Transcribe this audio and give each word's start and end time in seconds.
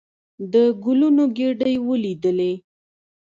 د 0.51 0.53
ګلونو 0.83 1.23
ګېدۍ 1.37 1.75
ولېدلې. 1.87 2.53